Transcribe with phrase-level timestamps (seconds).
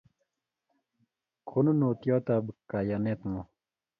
[1.47, 3.49] Konunotiot ab kayanet ng'uung